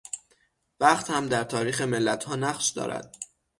بخت 0.79 1.09
هم 1.09 1.27
در 1.27 1.43
تاریخ 1.43 1.81
ملتها 1.81 2.35
نقش 2.35 2.69
دارد. 2.69 3.15